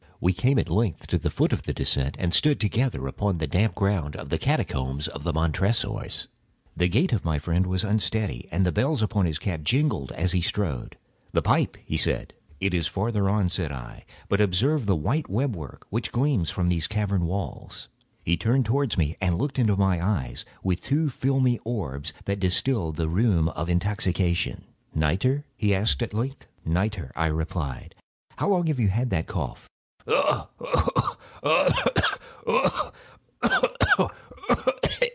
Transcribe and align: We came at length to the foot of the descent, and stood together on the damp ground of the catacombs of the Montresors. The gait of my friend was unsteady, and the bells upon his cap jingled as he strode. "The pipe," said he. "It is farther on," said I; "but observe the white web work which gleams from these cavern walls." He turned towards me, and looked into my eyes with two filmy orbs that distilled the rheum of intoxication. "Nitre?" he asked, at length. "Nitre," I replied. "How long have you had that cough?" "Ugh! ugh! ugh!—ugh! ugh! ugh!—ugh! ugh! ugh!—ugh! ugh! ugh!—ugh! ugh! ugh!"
We 0.19 0.33
came 0.33 0.59
at 0.59 0.69
length 0.69 1.07
to 1.07 1.17
the 1.17 1.31
foot 1.31 1.51
of 1.51 1.63
the 1.63 1.73
descent, 1.73 2.15
and 2.19 2.31
stood 2.31 2.59
together 2.59 3.11
on 3.19 3.37
the 3.37 3.47
damp 3.47 3.73
ground 3.73 4.15
of 4.15 4.29
the 4.29 4.37
catacombs 4.37 5.07
of 5.07 5.23
the 5.23 5.33
Montresors. 5.33 6.27
The 6.77 6.87
gait 6.87 7.11
of 7.11 7.25
my 7.25 7.39
friend 7.39 7.65
was 7.65 7.83
unsteady, 7.83 8.47
and 8.51 8.63
the 8.63 8.71
bells 8.71 9.01
upon 9.01 9.25
his 9.25 9.39
cap 9.39 9.61
jingled 9.63 10.11
as 10.11 10.31
he 10.31 10.41
strode. 10.41 10.95
"The 11.31 11.41
pipe," 11.41 11.75
said 11.97 12.35
he. 12.59 12.67
"It 12.67 12.75
is 12.75 12.85
farther 12.85 13.31
on," 13.31 13.49
said 13.49 13.71
I; 13.71 14.05
"but 14.29 14.39
observe 14.39 14.85
the 14.85 14.95
white 14.95 15.27
web 15.27 15.55
work 15.55 15.87
which 15.89 16.11
gleams 16.11 16.51
from 16.51 16.67
these 16.67 16.85
cavern 16.85 17.25
walls." 17.25 17.87
He 18.23 18.37
turned 18.37 18.65
towards 18.65 18.99
me, 18.99 19.17
and 19.19 19.39
looked 19.39 19.57
into 19.57 19.75
my 19.75 20.03
eyes 20.05 20.45
with 20.63 20.81
two 20.83 21.09
filmy 21.09 21.57
orbs 21.63 22.13
that 22.25 22.39
distilled 22.39 22.95
the 22.95 23.09
rheum 23.09 23.49
of 23.49 23.69
intoxication. 23.69 24.65
"Nitre?" 24.93 25.43
he 25.57 25.73
asked, 25.73 26.03
at 26.03 26.13
length. 26.13 26.45
"Nitre," 26.63 27.11
I 27.15 27.25
replied. 27.25 27.95
"How 28.37 28.49
long 28.49 28.67
have 28.67 28.79
you 28.79 28.89
had 28.89 29.09
that 29.09 29.25
cough?" 29.25 29.67
"Ugh! 30.07 30.47
ugh! 30.59 31.17
ugh!—ugh! 31.43 31.43
ugh! 31.45 31.71
ugh!—ugh! 31.71 31.71
ugh! 32.47 32.93
ugh!—ugh! 33.43 33.51
ugh! 33.51 33.63
ugh!—ugh! 33.63 34.13
ugh! 34.49 34.67
ugh!" 34.99 35.03